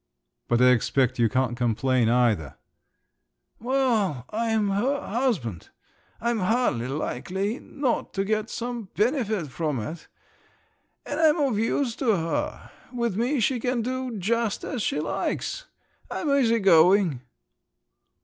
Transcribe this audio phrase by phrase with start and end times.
[0.47, 2.55] "But I expect you can't complain either?"
[3.59, 5.69] "Well, I'm her husband.
[6.19, 10.07] I'm hardly likely not to get some benefit from it!
[11.05, 12.71] And I'm of use to her.
[12.91, 15.67] With me she can do just as she likes!
[16.09, 17.21] I'm easy going!"